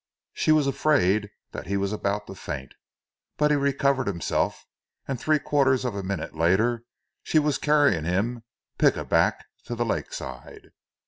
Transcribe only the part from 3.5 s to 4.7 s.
he recovered himself